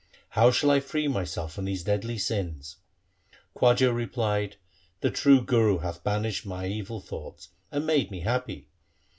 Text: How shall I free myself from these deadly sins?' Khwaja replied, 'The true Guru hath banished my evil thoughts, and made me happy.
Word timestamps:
How 0.29 0.49
shall 0.49 0.71
I 0.71 0.79
free 0.79 1.07
myself 1.07 1.53
from 1.53 1.65
these 1.65 1.83
deadly 1.83 2.17
sins?' 2.17 2.77
Khwaja 3.55 3.93
replied, 3.95 4.55
'The 5.01 5.11
true 5.11 5.41
Guru 5.43 5.77
hath 5.77 6.03
banished 6.03 6.43
my 6.43 6.65
evil 6.65 6.99
thoughts, 6.99 7.49
and 7.71 7.85
made 7.85 8.09
me 8.09 8.21
happy. 8.21 8.67